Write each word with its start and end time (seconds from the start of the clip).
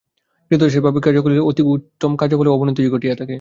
ক্রীতদাসের 0.51 0.81
ভাবে 0.81 0.99
কার্য 0.99 1.17
করিলে 1.21 1.41
অতি 1.41 1.61
উচ্চতম 1.65 2.11
কার্যেরও 2.15 2.39
ফলে 2.39 2.49
অবনতিই 2.49 2.89
ঘটিয়া 2.89 3.15
থাকে। 3.15 3.29